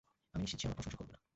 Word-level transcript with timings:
আমি 0.33 0.41
নিশ্চিত 0.43 0.59
সে 0.61 0.65
আমার 0.67 0.77
প্রশংসা 0.77 0.99
করবে 0.99 1.13
না। 1.15 1.21